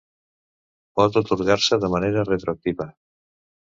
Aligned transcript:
Pot 1.01 1.21
atorgar-se 1.23 1.81
de 1.87 1.93
manera 1.99 2.27
retroactiva. 2.35 2.93